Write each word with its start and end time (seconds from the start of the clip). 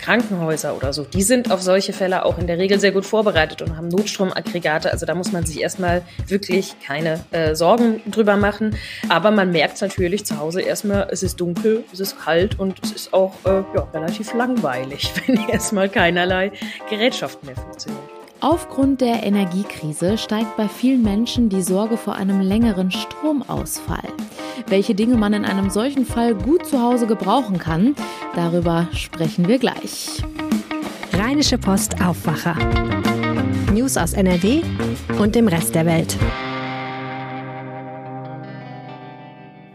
Krankenhäuser 0.00 0.76
oder 0.76 0.92
so, 0.92 1.04
die 1.04 1.22
sind 1.22 1.50
auf 1.50 1.62
solche 1.62 1.92
Fälle 1.92 2.24
auch 2.24 2.38
in 2.38 2.46
der 2.46 2.58
Regel 2.58 2.80
sehr 2.80 2.92
gut 2.92 3.06
vorbereitet 3.06 3.62
und 3.62 3.76
haben 3.76 3.88
Notstromaggregate. 3.88 4.90
Also 4.90 5.06
da 5.06 5.14
muss 5.14 5.32
man 5.32 5.46
sich 5.46 5.60
erstmal 5.60 6.02
wirklich 6.26 6.76
keine 6.84 7.20
äh, 7.30 7.54
Sorgen 7.54 8.02
drüber 8.10 8.36
machen. 8.36 8.76
Aber 9.08 9.30
man 9.30 9.50
merkt 9.50 9.80
natürlich 9.80 10.24
zu 10.24 10.38
Hause 10.38 10.62
erstmal, 10.62 11.08
es 11.10 11.22
ist 11.22 11.40
dunkel, 11.40 11.84
es 11.92 12.00
ist 12.00 12.18
kalt 12.20 12.58
und 12.58 12.78
es 12.82 12.92
ist 12.92 13.12
auch 13.12 13.34
äh, 13.44 13.62
ja, 13.74 13.88
relativ 13.92 14.32
langweilig, 14.34 15.12
wenn 15.26 15.48
erstmal 15.48 15.88
keinerlei 15.88 16.52
Gerätschaften 16.88 17.46
mehr 17.46 17.56
funktionieren. 17.56 18.19
Aufgrund 18.42 19.02
der 19.02 19.22
Energiekrise 19.22 20.16
steigt 20.16 20.56
bei 20.56 20.66
vielen 20.66 21.02
Menschen 21.02 21.50
die 21.50 21.60
Sorge 21.60 21.98
vor 21.98 22.14
einem 22.14 22.40
längeren 22.40 22.90
Stromausfall. 22.90 24.08
Welche 24.66 24.94
Dinge 24.94 25.16
man 25.16 25.34
in 25.34 25.44
einem 25.44 25.68
solchen 25.68 26.06
Fall 26.06 26.34
gut 26.34 26.64
zu 26.64 26.80
Hause 26.80 27.06
gebrauchen 27.06 27.58
kann, 27.58 27.94
darüber 28.34 28.88
sprechen 28.94 29.46
wir 29.46 29.58
gleich. 29.58 30.22
Rheinische 31.12 31.58
Post 31.58 32.00
Aufwacher. 32.02 32.56
News 33.74 33.98
aus 33.98 34.14
NRW 34.14 34.62
und 35.18 35.34
dem 35.34 35.46
Rest 35.46 35.74
der 35.74 35.84
Welt. 35.84 36.16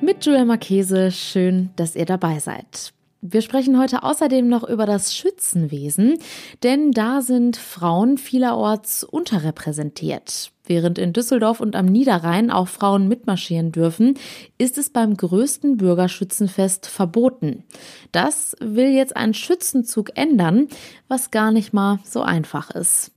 Mit 0.02 0.26
Julia 0.26 0.43
Marchese, 0.43 1.12
schön, 1.12 1.70
dass 1.76 1.95
ihr 1.95 2.05
dabei 2.05 2.40
seid. 2.40 2.93
Wir 3.22 3.42
sprechen 3.42 3.80
heute 3.80 4.04
außerdem 4.04 4.48
noch 4.48 4.64
über 4.64 4.86
das 4.86 5.16
Schützenwesen, 5.16 6.20
denn 6.64 6.92
da 6.92 7.22
sind 7.22 7.58
Frauen 7.58 8.18
vielerorts 8.18 9.04
unterrepräsentiert. 9.04 10.52
Während 10.68 10.98
in 10.98 11.14
Düsseldorf 11.14 11.60
und 11.60 11.76
am 11.76 11.86
Niederrhein 11.86 12.52
auch 12.52 12.68
Frauen 12.68 13.08
mitmarschieren 13.08 13.72
dürfen, 13.72 14.16
ist 14.58 14.78
es 14.78 14.90
beim 14.90 15.16
größten 15.16 15.78
Bürgerschützenfest 15.78 16.88
verboten. 16.88 17.64
Das 18.12 18.55
will 18.60 18.90
jetzt 18.90 19.16
ein 19.16 19.34
Schützenzug 19.34 20.18
ändern, 20.18 20.68
was 21.08 21.32
gar 21.32 21.52
nicht 21.52 21.74
mal 21.74 22.00
so 22.04 22.22
einfach 22.22 22.72
ist. 22.72 23.15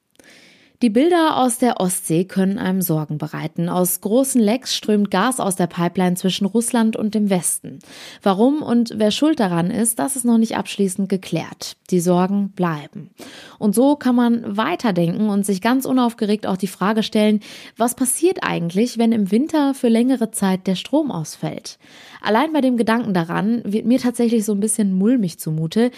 Die 0.81 0.91
Bilder 0.91 1.39
aus 1.39 1.59
der 1.59 1.81
Ostsee 1.81 2.25
können 2.25 2.57
einem 2.57 2.83
Sorgen 2.83 3.19
bereiten. 3.19 3.69
Aus 3.69 4.01
großen 4.01 4.41
Lecks 4.41 4.77
strömt 4.77 5.11
Gas 5.11 5.41
aus 5.41 5.57
der 5.57 5.67
Pipeline 5.67 6.15
zwischen 6.15 6.47
Russland 6.47 6.95
und 6.95 7.17
dem 7.17 7.31
Westen. 7.31 7.81
Warum 8.23 8.63
und 8.63 8.93
wer 8.95 9.11
schuld 9.11 9.41
daran 9.41 9.73
ist, 9.73 9.99
das 9.99 10.15
ist 10.15 10.25
noch 10.25 10.39
nicht 10.39 10.57
abschließend 10.57 11.09
geklärt. 11.09 11.77
Die 11.91 11.99
Sorgen 11.99 12.51
bleiben. 12.51 13.11
Und 13.59 13.75
so 13.75 13.97
kann 13.97 14.15
man 14.15 14.57
weiterdenken 14.57 15.31
und 15.31 15.45
sich 15.45 15.61
ganz 15.61 15.85
unaufgeregt 15.85 16.47
auch 16.47 16.57
die 16.57 16.69
Frage 16.69 17.03
stellen, 17.03 17.41
was 17.77 17.97
passiert 17.97 18.45
eigentlich, 18.45 18.99
wenn 18.99 19.11
im 19.11 19.33
Winter 19.33 19.75
für 19.75 19.89
längere 19.89 20.31
Zeit 20.31 20.69
der 20.69 20.77
Strom 20.77 21.11
ausfällt? 21.11 21.81
Allein 22.21 22.53
bei 22.53 22.61
dem 22.61 22.77
Gedanken 22.77 23.15
daran 23.15 23.63
wird 23.65 23.87
mir 23.87 23.99
tatsächlich 23.99 24.45
so 24.45 24.53
ein 24.53 24.61
bisschen 24.61 24.93
mulmig 24.93 25.39
zumute. 25.39 25.91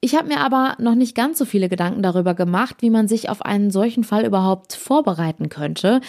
Ich 0.00 0.14
habe 0.14 0.28
mir 0.28 0.40
aber 0.40 0.76
noch 0.78 0.94
nicht 0.94 1.14
ganz 1.14 1.38
so 1.38 1.44
viele 1.44 1.68
Gedanken 1.68 2.02
darüber 2.02 2.34
gemacht, 2.34 2.76
wie 2.80 2.90
man 2.90 3.08
sich 3.08 3.28
auf 3.28 3.42
einen 3.42 3.70
solchen 3.70 4.04
Fall 4.04 4.24
überhaupt 4.24 4.74
vorbereiten 4.74 5.48
könnte. 5.48 6.00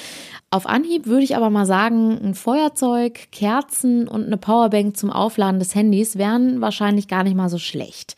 Auf 0.52 0.68
Anhieb 0.68 1.06
würde 1.06 1.24
ich 1.24 1.36
aber 1.36 1.50
mal 1.50 1.66
sagen, 1.66 2.20
ein 2.24 2.36
Feuerzeug, 2.36 3.32
Kerzen 3.32 4.08
und 4.08 4.26
eine 4.26 4.38
Powerbank 4.38 4.98
zum 4.98 5.12
Aufladen 5.12 5.60
des 5.60 5.76
Handys 5.76 6.18
wären 6.18 6.62
wahrscheinlich 6.62 7.08
gar 7.08 7.24
nicht 7.24 7.36
mal 7.36 7.50
so 7.50 7.58
schlecht. 7.58 8.16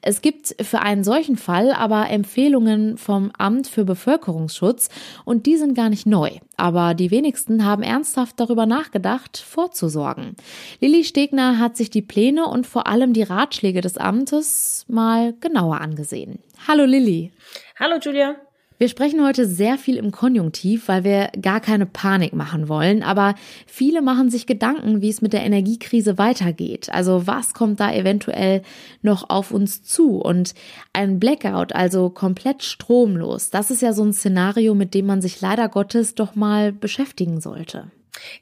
Es 0.00 0.20
gibt 0.20 0.54
für 0.62 0.80
einen 0.80 1.04
solchen 1.04 1.36
Fall 1.36 1.72
aber 1.72 2.10
Empfehlungen 2.10 2.98
vom 2.98 3.30
Amt 3.36 3.66
für 3.66 3.84
Bevölkerungsschutz 3.84 4.88
und 5.24 5.46
die 5.46 5.56
sind 5.56 5.74
gar 5.74 5.88
nicht 5.88 6.06
neu. 6.06 6.30
Aber 6.56 6.94
die 6.94 7.10
wenigsten 7.10 7.64
haben 7.64 7.82
ernsthaft 7.82 8.38
darüber 8.38 8.66
nachgedacht, 8.66 9.36
vorzusorgen. 9.38 10.36
Lilly 10.80 11.04
Stegner 11.04 11.58
hat 11.58 11.76
sich 11.76 11.90
die 11.90 12.02
Pläne 12.02 12.46
und 12.46 12.66
vor 12.66 12.86
allem 12.86 13.12
die 13.12 13.22
Ratschläge 13.22 13.80
des 13.80 13.96
Amtes 13.96 14.84
mal 14.88 15.34
genauer 15.40 15.80
angesehen. 15.80 16.38
Hallo 16.66 16.84
Lilly. 16.84 17.32
Hallo 17.78 17.98
Julia. 18.00 18.36
Wir 18.84 18.90
sprechen 18.90 19.24
heute 19.24 19.46
sehr 19.46 19.78
viel 19.78 19.96
im 19.96 20.10
Konjunktiv, 20.10 20.88
weil 20.88 21.04
wir 21.04 21.30
gar 21.40 21.60
keine 21.60 21.86
Panik 21.86 22.34
machen 22.34 22.68
wollen, 22.68 23.02
aber 23.02 23.34
viele 23.66 24.02
machen 24.02 24.28
sich 24.28 24.44
Gedanken, 24.44 25.00
wie 25.00 25.08
es 25.08 25.22
mit 25.22 25.32
der 25.32 25.42
Energiekrise 25.42 26.18
weitergeht. 26.18 26.90
Also 26.92 27.26
was 27.26 27.54
kommt 27.54 27.80
da 27.80 27.90
eventuell 27.90 28.60
noch 29.00 29.30
auf 29.30 29.52
uns 29.52 29.82
zu? 29.84 30.18
Und 30.18 30.52
ein 30.92 31.18
Blackout, 31.18 31.74
also 31.74 32.10
komplett 32.10 32.62
stromlos, 32.62 33.48
das 33.48 33.70
ist 33.70 33.80
ja 33.80 33.94
so 33.94 34.04
ein 34.04 34.12
Szenario, 34.12 34.74
mit 34.74 34.92
dem 34.92 35.06
man 35.06 35.22
sich 35.22 35.40
leider 35.40 35.70
Gottes 35.70 36.14
doch 36.14 36.34
mal 36.34 36.70
beschäftigen 36.70 37.40
sollte. 37.40 37.90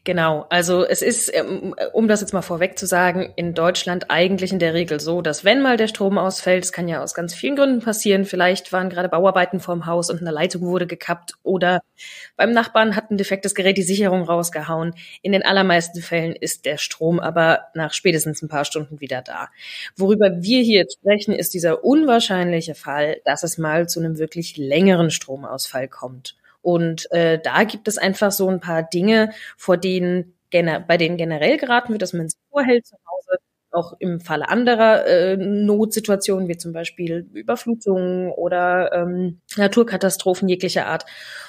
Genau, 0.05 0.47
also 0.51 0.85
es 0.85 1.01
ist, 1.03 1.35
ähm, 1.35 1.75
um 1.93 2.09
das 2.09 2.21
jetzt 2.21 2.33
mal 2.33 2.43
vorweg 2.43 2.79
zu 2.79 2.87
sagen, 2.87 3.33
in 3.37 3.55
Deutschland 3.55 4.11
eigentlich 4.11 4.53
in 4.53 4.59
der 4.59 4.75
Regel 4.75 5.01
so, 5.01 5.23
dass 5.23 5.45
wenn 5.45 5.63
mal 5.63 5.77
der 5.77 5.89
Strom 5.89 6.19
ausfällt, 6.19 6.65
es 6.65 6.73
kann 6.73 6.89
ja 6.89 7.03
aus 7.03 7.15
ganz 7.15 7.35
vielen 7.35 7.57
Gründen 7.57 7.81
passieren, 7.81 8.25
vielleicht 8.25 8.73
waren 8.73 8.91
gerade 8.91 9.09
Bauarbeiten 9.09 9.61
vorm 9.61 9.87
Haus 9.87 10.11
und 10.11 10.21
eine 10.21 10.31
Leitung 10.31 10.63
wurde 10.63 10.87
gekappt 10.87 11.35
oder 11.43 11.81
beim 12.37 12.53
Nachbarn 12.53 12.97
hat 12.97 13.11
ein 13.11 13.17
defektes 13.17 13.55
Gerät 13.55 13.77
die 13.79 13.83
Sicherung 13.83 14.23
rausgehauen. 14.23 14.95
In 15.23 15.33
den 15.33 15.45
allermeisten 15.45 16.03
Fällen 16.03 16.35
ist 16.35 16.65
der 16.67 16.79
Strom 16.79 17.21
aber 17.21 17.61
nach 17.75 17.93
spätestens 17.93 18.43
ein 18.43 18.49
paar 18.49 18.65
Stunden 18.65 19.01
wieder 19.01 19.23
da. 19.23 19.49
Worüber 19.97 20.43
wir 20.43 20.61
hier 20.63 20.81
jetzt 20.81 20.95
sprechen, 20.99 21.35
ist 21.35 21.55
dieser 21.55 21.85
unwahrscheinliche 21.85 22.75
Fall, 22.75 23.21
dass 23.25 23.43
es 23.43 23.59
mal 23.59 23.89
zu 23.89 24.01
einem 24.01 24.19
wirklich 24.19 24.57
längeren 24.57 25.11
Stromausfall 25.11 25.89
kommt. 25.89 26.37
Und 26.63 27.11
äh, 27.13 27.39
da 27.43 27.65
gibt 27.65 27.89
es 27.89 27.99
einfach 27.99 28.33
so 28.33 28.49
ein 28.49 28.61
paar 28.61 28.83
Dinge, 28.85 29.33
vor 29.57 29.77
denen 29.77 30.35
bei 30.53 30.99
denen 30.99 31.17
generell 31.17 31.57
geraten 31.57 31.93
wird, 31.93 32.03
dass 32.03 32.13
man 32.13 32.29
sich 32.29 32.39
vorhält 32.51 32.87
zu 32.87 32.97
Hause, 32.97 33.39
auch 33.73 33.95
im 33.99 34.21
Falle 34.21 34.49
anderer 34.49 35.07
äh, 35.07 35.37
Notsituationen, 35.37 36.49
wie 36.49 36.57
zum 36.57 36.73
Beispiel 36.73 37.29
Überflutungen 37.33 38.31
oder 38.31 38.93
ähm, 38.93 39.41
Naturkatastrophen 39.57 40.49
jeglicher 40.49 40.87
Art. 40.87 41.05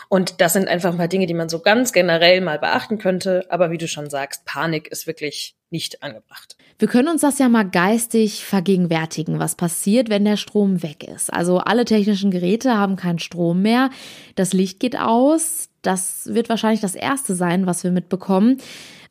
Und 0.09 0.41
das 0.41 0.53
sind 0.53 0.67
einfach 0.67 0.91
ein 0.91 0.97
paar 0.97 1.07
Dinge, 1.07 1.25
die 1.25 1.33
man 1.33 1.49
so 1.49 1.59
ganz 1.59 1.91
generell 1.91 2.41
mal 2.41 2.59
beachten 2.59 2.99
könnte. 2.99 3.45
Aber 3.49 3.71
wie 3.71 3.77
du 3.77 3.87
schon 3.87 4.09
sagst, 4.09 4.45
Panik 4.45 4.87
ist 4.89 5.07
wirklich 5.07 5.55
nicht 5.71 6.03
angebracht. 6.03 6.55
Wir 6.77 6.87
können 6.87 7.07
uns 7.07 7.21
das 7.21 7.39
ja 7.39 7.49
mal 7.49 7.67
geistig 7.67 8.45
vergegenwärtigen, 8.45 9.39
was 9.39 9.55
passiert, 9.55 10.09
wenn 10.09 10.23
der 10.23 10.37
Strom 10.37 10.83
weg 10.83 11.03
ist. 11.03 11.33
Also 11.33 11.57
alle 11.57 11.83
technischen 11.83 12.31
Geräte 12.31 12.77
haben 12.77 12.95
keinen 12.95 13.19
Strom 13.19 13.61
mehr, 13.61 13.89
das 14.35 14.53
Licht 14.53 14.79
geht 14.79 14.97
aus, 14.97 15.69
das 15.81 16.27
wird 16.27 16.47
wahrscheinlich 16.49 16.81
das 16.81 16.95
Erste 16.95 17.35
sein, 17.35 17.65
was 17.65 17.83
wir 17.83 17.91
mitbekommen. 17.91 18.57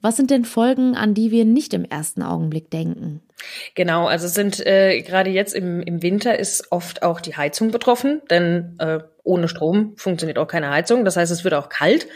Was 0.03 0.17
sind 0.17 0.31
denn 0.31 0.45
Folgen, 0.45 0.97
an 0.97 1.15
die 1.15 1.31
wir 1.31 1.45
nicht 1.45 1.73
im 1.73 1.85
ersten 1.85 2.23
Augenblick 2.23 2.71
denken? 2.71 3.23
Genau, 3.75 4.07
also 4.07 4.27
sind 4.29 4.65
äh, 4.67 5.01
gerade 5.03 5.31
jetzt 5.31 5.55
im, 5.55 5.81
im 5.81 6.03
Winter 6.03 6.39
ist 6.39 6.71
oft 6.71 7.03
auch 7.03 7.21
die 7.21 7.37
Heizung 7.37 7.71
betroffen, 7.71 8.21
denn 8.29 8.77
äh, 8.79 8.99
ohne 9.23 9.49
Strom 9.49 9.95
funktioniert 9.97 10.39
auch 10.39 10.49
keine 10.49 10.71
Heizung. 10.71 11.05
Das 11.05 11.17
heißt, 11.17 11.31
es 11.31 11.45
wird 11.45 11.55
auch 11.55 11.69
kalt. 11.69 12.09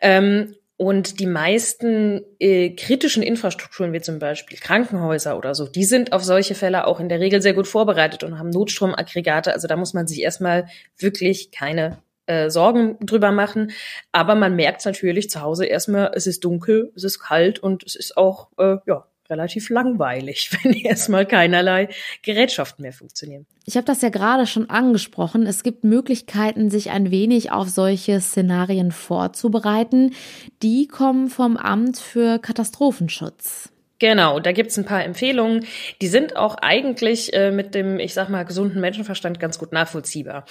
Ähm, 0.00 0.54
und 0.78 1.20
die 1.20 1.26
meisten 1.26 2.22
äh, 2.38 2.70
kritischen 2.70 3.22
Infrastrukturen, 3.22 3.94
wie 3.94 4.00
zum 4.02 4.18
Beispiel 4.18 4.58
Krankenhäuser 4.58 5.38
oder 5.38 5.54
so, 5.54 5.66
die 5.66 5.84
sind 5.84 6.12
auf 6.12 6.22
solche 6.22 6.54
Fälle 6.54 6.86
auch 6.86 7.00
in 7.00 7.08
der 7.08 7.18
Regel 7.18 7.40
sehr 7.40 7.54
gut 7.54 7.66
vorbereitet 7.66 8.24
und 8.24 8.38
haben 8.38 8.50
Notstromaggregate. 8.50 9.52
Also 9.52 9.68
da 9.68 9.76
muss 9.76 9.94
man 9.94 10.06
sich 10.06 10.20
erstmal 10.20 10.68
wirklich 10.98 11.50
keine 11.50 11.98
äh, 12.26 12.50
Sorgen 12.50 12.96
drüber 13.00 13.32
machen. 13.32 13.72
Aber 14.12 14.34
man 14.34 14.56
merkt 14.56 14.84
natürlich 14.84 15.30
zu 15.30 15.40
Hause 15.40 15.66
erstmal, 15.66 16.12
es 16.14 16.26
ist 16.26 16.44
dunkel, 16.44 16.92
es 16.94 17.04
ist 17.04 17.20
kalt 17.20 17.58
und 17.58 17.84
es 17.84 17.96
ist 17.96 18.16
auch 18.16 18.48
äh, 18.58 18.76
ja, 18.86 19.06
relativ 19.28 19.70
langweilig, 19.70 20.50
wenn 20.62 20.72
erstmal 20.72 21.26
keinerlei 21.26 21.88
Gerätschaften 22.22 22.82
mehr 22.82 22.92
funktionieren. 22.92 23.46
Ich 23.64 23.76
habe 23.76 23.86
das 23.86 24.02
ja 24.02 24.08
gerade 24.08 24.46
schon 24.46 24.70
angesprochen. 24.70 25.46
Es 25.46 25.62
gibt 25.62 25.84
Möglichkeiten, 25.84 26.70
sich 26.70 26.90
ein 26.90 27.10
wenig 27.10 27.50
auf 27.50 27.68
solche 27.68 28.20
Szenarien 28.20 28.92
vorzubereiten. 28.92 30.14
Die 30.62 30.86
kommen 30.86 31.28
vom 31.28 31.56
Amt 31.56 31.98
für 31.98 32.38
Katastrophenschutz. 32.38 33.70
Genau, 33.98 34.40
da 34.40 34.52
gibt's 34.52 34.76
ein 34.76 34.84
paar 34.84 35.02
Empfehlungen. 35.02 35.64
Die 36.02 36.08
sind 36.08 36.36
auch 36.36 36.56
eigentlich 36.56 37.32
äh, 37.32 37.50
mit 37.50 37.74
dem, 37.74 37.98
ich 37.98 38.12
sag 38.12 38.28
mal, 38.28 38.44
gesunden 38.44 38.78
Menschenverstand 38.80 39.40
ganz 39.40 39.58
gut 39.58 39.72
nachvollziehbar. 39.72 40.44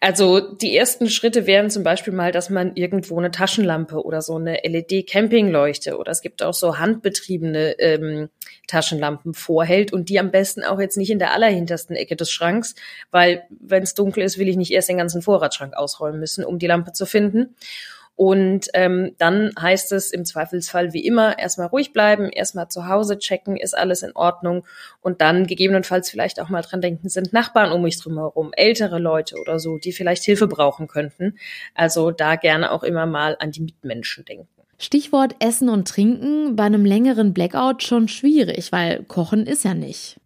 Also 0.00 0.40
die 0.40 0.76
ersten 0.76 1.08
Schritte 1.08 1.46
wären 1.46 1.70
zum 1.70 1.84
Beispiel 1.84 2.12
mal, 2.12 2.32
dass 2.32 2.50
man 2.50 2.74
irgendwo 2.74 3.16
eine 3.16 3.30
Taschenlampe 3.30 4.04
oder 4.04 4.22
so 4.22 4.36
eine 4.36 4.58
LED-Campingleuchte 4.64 5.98
oder 5.98 6.10
es 6.10 6.20
gibt 6.20 6.42
auch 6.42 6.54
so 6.54 6.78
handbetriebene 6.78 7.78
ähm, 7.78 8.28
Taschenlampen 8.66 9.34
vorhält 9.34 9.92
und 9.92 10.08
die 10.08 10.18
am 10.18 10.32
besten 10.32 10.64
auch 10.64 10.80
jetzt 10.80 10.96
nicht 10.96 11.10
in 11.10 11.20
der 11.20 11.32
allerhintersten 11.32 11.94
Ecke 11.94 12.16
des 12.16 12.32
Schranks, 12.32 12.74
weil 13.12 13.44
wenn 13.60 13.84
es 13.84 13.94
dunkel 13.94 14.24
ist, 14.24 14.38
will 14.38 14.48
ich 14.48 14.56
nicht 14.56 14.72
erst 14.72 14.88
den 14.88 14.98
ganzen 14.98 15.22
Vorratsschrank 15.22 15.74
ausräumen 15.74 16.18
müssen, 16.18 16.44
um 16.44 16.58
die 16.58 16.66
Lampe 16.66 16.92
zu 16.92 17.06
finden. 17.06 17.54
Und 18.16 18.68
ähm, 18.74 19.14
dann 19.16 19.50
heißt 19.58 19.92
es 19.92 20.12
im 20.12 20.26
Zweifelsfall 20.26 20.92
wie 20.92 21.06
immer 21.06 21.38
erstmal 21.38 21.68
ruhig 21.68 21.94
bleiben, 21.94 22.28
erstmal 22.28 22.68
zu 22.68 22.86
Hause 22.86 23.18
checken, 23.18 23.56
ist 23.56 23.76
alles 23.76 24.02
in 24.02 24.14
Ordnung 24.14 24.66
und 25.00 25.22
dann 25.22 25.46
gegebenenfalls 25.46 26.10
vielleicht 26.10 26.38
auch 26.38 26.50
mal 26.50 26.60
dran 26.60 26.82
denken, 26.82 27.08
sind 27.08 27.32
Nachbarn 27.32 27.72
um 27.72 27.82
mich 27.82 27.98
drumherum, 27.98 28.50
ältere 28.52 28.98
Leute 28.98 29.36
oder 29.40 29.58
so, 29.58 29.78
die 29.78 29.92
vielleicht 29.92 30.22
Hilfe 30.24 30.48
brauchen 30.48 30.86
könnten. 30.86 31.38
Also 31.74 32.10
da 32.10 32.36
gerne 32.36 32.72
auch 32.72 32.82
immer 32.82 33.06
mal 33.06 33.36
an 33.38 33.52
die 33.52 33.62
Mitmenschen 33.62 34.26
denken. 34.26 34.48
Stichwort 34.76 35.36
Essen 35.40 35.68
und 35.68 35.88
Trinken 35.88 36.56
bei 36.56 36.64
einem 36.64 36.84
längeren 36.86 37.34
Blackout 37.34 37.82
schon 37.82 38.08
schwierig, 38.08 38.72
weil 38.72 39.04
Kochen 39.04 39.46
ist 39.46 39.64
ja 39.64 39.74
nicht. 39.74 40.18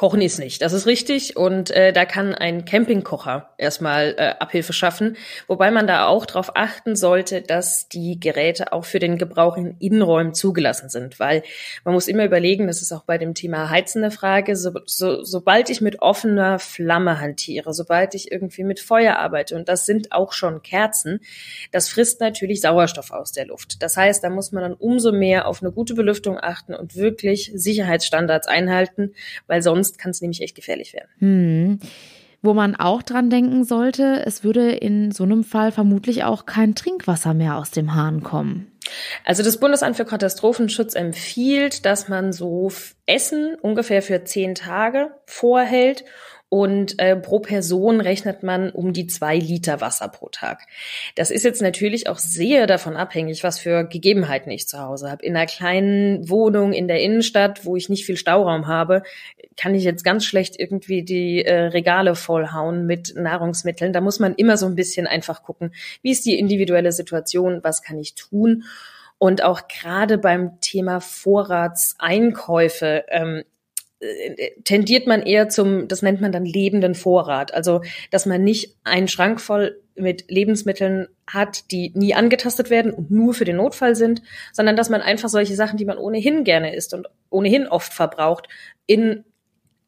Kochen 0.00 0.22
ist 0.22 0.38
nicht, 0.38 0.62
das 0.62 0.72
ist 0.72 0.86
richtig. 0.86 1.36
Und 1.36 1.70
äh, 1.72 1.92
da 1.92 2.06
kann 2.06 2.34
ein 2.34 2.64
Campingkocher 2.64 3.50
erstmal 3.58 4.14
äh, 4.16 4.34
Abhilfe 4.38 4.72
schaffen. 4.72 5.18
Wobei 5.46 5.70
man 5.70 5.86
da 5.86 6.06
auch 6.06 6.24
darauf 6.24 6.56
achten 6.56 6.96
sollte, 6.96 7.42
dass 7.42 7.86
die 7.86 8.18
Geräte 8.18 8.72
auch 8.72 8.86
für 8.86 8.98
den 8.98 9.18
Gebrauch 9.18 9.58
in 9.58 9.76
Innenräumen 9.78 10.32
zugelassen 10.32 10.88
sind. 10.88 11.20
Weil 11.20 11.42
man 11.84 11.92
muss 11.92 12.08
immer 12.08 12.24
überlegen, 12.24 12.66
das 12.66 12.80
ist 12.80 12.92
auch 12.92 13.04
bei 13.04 13.18
dem 13.18 13.34
Thema 13.34 13.68
Heizen 13.68 14.02
eine 14.02 14.10
Frage, 14.10 14.56
so, 14.56 14.70
so, 14.86 15.22
sobald 15.22 15.68
ich 15.68 15.82
mit 15.82 16.00
offener 16.00 16.58
Flamme 16.58 17.20
hantiere, 17.20 17.74
sobald 17.74 18.14
ich 18.14 18.32
irgendwie 18.32 18.64
mit 18.64 18.80
Feuer 18.80 19.16
arbeite, 19.16 19.54
und 19.54 19.68
das 19.68 19.84
sind 19.84 20.12
auch 20.12 20.32
schon 20.32 20.62
Kerzen, 20.62 21.20
das 21.72 21.90
frisst 21.90 22.22
natürlich 22.22 22.62
Sauerstoff 22.62 23.10
aus 23.10 23.32
der 23.32 23.48
Luft. 23.48 23.82
Das 23.82 23.98
heißt, 23.98 24.24
da 24.24 24.30
muss 24.30 24.50
man 24.50 24.62
dann 24.62 24.72
umso 24.72 25.12
mehr 25.12 25.46
auf 25.46 25.62
eine 25.62 25.72
gute 25.72 25.92
Belüftung 25.92 26.38
achten 26.40 26.72
und 26.72 26.96
wirklich 26.96 27.52
Sicherheitsstandards 27.54 28.48
einhalten, 28.48 29.12
weil 29.46 29.60
sonst 29.60 29.89
sonst 29.90 29.98
kann 29.98 30.10
es 30.10 30.20
nämlich 30.20 30.40
echt 30.40 30.54
gefährlich 30.54 30.94
werden. 30.94 31.08
Hm. 31.18 31.78
Wo 32.42 32.54
man 32.54 32.74
auch 32.74 33.02
dran 33.02 33.28
denken 33.28 33.64
sollte, 33.64 34.24
es 34.24 34.44
würde 34.44 34.70
in 34.70 35.10
so 35.10 35.24
einem 35.24 35.44
Fall 35.44 35.72
vermutlich 35.72 36.24
auch 36.24 36.46
kein 36.46 36.74
Trinkwasser 36.74 37.34
mehr 37.34 37.56
aus 37.56 37.70
dem 37.70 37.94
Hahn 37.94 38.22
kommen. 38.22 38.72
Also 39.26 39.42
das 39.42 39.60
Bundesamt 39.60 39.96
für 39.96 40.06
Katastrophenschutz 40.06 40.94
empfiehlt, 40.94 41.84
dass 41.84 42.08
man 42.08 42.32
so 42.32 42.72
Essen 43.04 43.56
ungefähr 43.60 44.00
für 44.00 44.24
zehn 44.24 44.54
Tage 44.54 45.10
vorhält 45.26 46.04
und 46.50 46.98
äh, 46.98 47.16
pro 47.16 47.38
Person 47.38 48.00
rechnet 48.00 48.42
man 48.42 48.70
um 48.70 48.92
die 48.92 49.06
zwei 49.06 49.38
Liter 49.38 49.80
Wasser 49.80 50.08
pro 50.08 50.28
Tag. 50.28 50.66
Das 51.14 51.30
ist 51.30 51.44
jetzt 51.44 51.62
natürlich 51.62 52.08
auch 52.08 52.18
sehr 52.18 52.66
davon 52.66 52.96
abhängig, 52.96 53.44
was 53.44 53.60
für 53.60 53.84
Gegebenheiten 53.84 54.50
ich 54.50 54.66
zu 54.66 54.80
Hause 54.80 55.08
habe. 55.10 55.24
In 55.24 55.36
einer 55.36 55.46
kleinen 55.46 56.28
Wohnung 56.28 56.72
in 56.72 56.88
der 56.88 57.00
Innenstadt, 57.00 57.64
wo 57.64 57.76
ich 57.76 57.88
nicht 57.88 58.04
viel 58.04 58.16
Stauraum 58.16 58.66
habe, 58.66 59.04
kann 59.56 59.76
ich 59.76 59.84
jetzt 59.84 60.02
ganz 60.02 60.24
schlecht 60.24 60.58
irgendwie 60.58 61.04
die 61.04 61.44
äh, 61.44 61.66
Regale 61.66 62.16
vollhauen 62.16 62.84
mit 62.84 63.14
Nahrungsmitteln. 63.14 63.92
Da 63.92 64.00
muss 64.00 64.18
man 64.18 64.34
immer 64.34 64.56
so 64.56 64.66
ein 64.66 64.74
bisschen 64.74 65.06
einfach 65.06 65.44
gucken, 65.44 65.72
wie 66.02 66.10
ist 66.10 66.26
die 66.26 66.36
individuelle 66.36 66.90
Situation, 66.90 67.60
was 67.62 67.82
kann 67.82 67.96
ich 67.96 68.16
tun. 68.16 68.64
Und 69.18 69.44
auch 69.44 69.68
gerade 69.68 70.18
beim 70.18 70.58
Thema 70.60 71.00
Vorratseinkäufe 71.00 73.04
ähm, 73.08 73.36
äh, 73.36 73.44
tendiert 74.64 75.06
man 75.06 75.22
eher 75.22 75.48
zum, 75.48 75.86
das 75.86 76.02
nennt 76.02 76.20
man 76.20 76.32
dann 76.32 76.46
lebenden 76.46 76.94
Vorrat. 76.94 77.52
Also, 77.52 77.82
dass 78.10 78.26
man 78.26 78.42
nicht 78.42 78.76
einen 78.82 79.08
Schrank 79.08 79.40
voll 79.40 79.80
mit 79.94 80.30
Lebensmitteln 80.30 81.08
hat, 81.26 81.70
die 81.70 81.92
nie 81.94 82.14
angetastet 82.14 82.70
werden 82.70 82.92
und 82.92 83.10
nur 83.10 83.34
für 83.34 83.44
den 83.44 83.56
Notfall 83.56 83.94
sind, 83.94 84.22
sondern 84.52 84.76
dass 84.76 84.88
man 84.88 85.02
einfach 85.02 85.28
solche 85.28 85.54
Sachen, 85.54 85.76
die 85.76 85.84
man 85.84 85.98
ohnehin 85.98 86.44
gerne 86.44 86.74
isst 86.74 86.94
und 86.94 87.08
ohnehin 87.28 87.66
oft 87.66 87.92
verbraucht, 87.92 88.48
in 88.86 89.24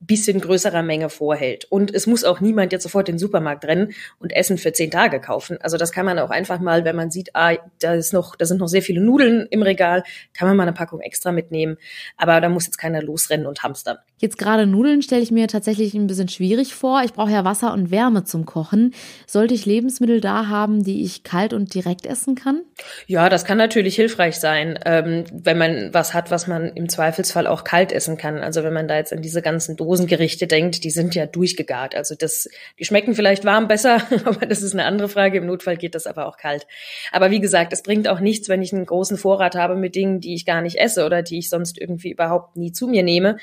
bisschen 0.06 0.40
größerer 0.40 0.82
Menge 0.82 1.08
vorhält. 1.08 1.66
Und 1.66 1.94
es 1.94 2.06
muss 2.06 2.24
auch 2.24 2.40
niemand 2.40 2.72
jetzt 2.72 2.82
sofort 2.82 3.08
in 3.08 3.14
den 3.14 3.18
Supermarkt 3.18 3.64
rennen 3.64 3.92
und 4.18 4.32
Essen 4.32 4.58
für 4.58 4.72
zehn 4.72 4.90
Tage 4.90 5.20
kaufen. 5.20 5.58
Also 5.60 5.76
das 5.76 5.92
kann 5.92 6.06
man 6.06 6.18
auch 6.18 6.30
einfach 6.30 6.60
mal, 6.60 6.84
wenn 6.84 6.96
man 6.96 7.10
sieht, 7.10 7.34
ah, 7.34 7.54
da 7.80 7.94
ist 7.94 8.12
noch, 8.12 8.36
da 8.36 8.44
sind 8.44 8.58
noch 8.58 8.68
sehr 8.68 8.82
viele 8.82 9.00
Nudeln 9.00 9.46
im 9.50 9.62
Regal, 9.62 10.02
kann 10.34 10.48
man 10.48 10.56
mal 10.56 10.64
eine 10.64 10.72
Packung 10.72 11.00
extra 11.00 11.32
mitnehmen. 11.32 11.76
Aber 12.16 12.40
da 12.40 12.48
muss 12.48 12.66
jetzt 12.66 12.78
keiner 12.78 13.02
losrennen 13.02 13.46
und 13.46 13.62
hamstern. 13.62 13.98
Jetzt 14.18 14.38
gerade 14.38 14.66
Nudeln 14.66 15.02
stelle 15.02 15.22
ich 15.22 15.32
mir 15.32 15.48
tatsächlich 15.48 15.94
ein 15.94 16.06
bisschen 16.06 16.28
schwierig 16.28 16.74
vor. 16.74 17.02
Ich 17.04 17.12
brauche 17.12 17.32
ja 17.32 17.44
Wasser 17.44 17.72
und 17.72 17.90
Wärme 17.90 18.22
zum 18.22 18.46
Kochen. 18.46 18.94
Sollte 19.26 19.52
ich 19.52 19.66
Lebensmittel 19.66 20.20
da 20.20 20.46
haben, 20.46 20.84
die 20.84 21.02
ich 21.02 21.24
kalt 21.24 21.52
und 21.52 21.74
direkt 21.74 22.06
essen 22.06 22.36
kann? 22.36 22.62
Ja, 23.08 23.28
das 23.28 23.44
kann 23.44 23.58
natürlich 23.58 23.96
hilfreich 23.96 24.38
sein, 24.38 24.78
ähm, 24.84 25.24
wenn 25.32 25.58
man 25.58 25.92
was 25.92 26.14
hat, 26.14 26.30
was 26.30 26.46
man 26.46 26.68
im 26.68 26.88
Zweifelsfall 26.88 27.48
auch 27.48 27.64
kalt 27.64 27.90
essen 27.90 28.16
kann. 28.16 28.38
Also 28.38 28.62
wenn 28.62 28.72
man 28.72 28.86
da 28.86 28.96
jetzt 28.96 29.12
an 29.12 29.22
diese 29.22 29.42
ganzen 29.42 29.76
Dosengerichte 29.92 30.46
denkt, 30.46 30.84
die 30.84 30.90
sind 30.90 31.14
ja 31.14 31.26
durchgegart. 31.26 31.94
Also 31.94 32.14
das, 32.14 32.48
die 32.78 32.84
schmecken 32.86 33.14
vielleicht 33.14 33.44
warm 33.44 33.68
besser, 33.68 34.02
aber 34.24 34.46
das 34.46 34.62
ist 34.62 34.72
eine 34.72 34.86
andere 34.86 35.10
Frage. 35.10 35.36
Im 35.36 35.46
Notfall 35.46 35.76
geht 35.76 35.94
das 35.94 36.06
aber 36.06 36.26
auch 36.26 36.38
kalt. 36.38 36.66
Aber 37.12 37.30
wie 37.30 37.40
gesagt, 37.40 37.74
es 37.74 37.82
bringt 37.82 38.08
auch 38.08 38.20
nichts, 38.20 38.48
wenn 38.48 38.62
ich 38.62 38.72
einen 38.72 38.86
großen 38.86 39.18
Vorrat 39.18 39.54
habe 39.54 39.76
mit 39.76 39.94
Dingen, 39.94 40.20
die 40.20 40.34
ich 40.34 40.46
gar 40.46 40.62
nicht 40.62 40.76
esse 40.76 41.04
oder 41.04 41.22
die 41.22 41.38
ich 41.38 41.50
sonst 41.50 41.78
irgendwie 41.78 42.10
überhaupt 42.10 42.56
nie 42.56 42.72
zu 42.72 42.88
mir 42.88 43.02
nehme. 43.02 43.36